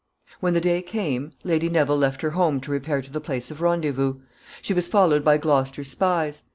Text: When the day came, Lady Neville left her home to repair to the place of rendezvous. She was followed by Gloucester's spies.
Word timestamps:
When 0.39 0.55
the 0.55 0.61
day 0.61 0.81
came, 0.81 1.33
Lady 1.43 1.69
Neville 1.69 1.95
left 1.95 2.21
her 2.23 2.31
home 2.31 2.59
to 2.61 2.71
repair 2.71 3.03
to 3.03 3.11
the 3.11 3.21
place 3.21 3.51
of 3.51 3.61
rendezvous. 3.61 4.15
She 4.63 4.73
was 4.73 4.87
followed 4.87 5.23
by 5.23 5.37
Gloucester's 5.37 5.89
spies. 5.91 6.41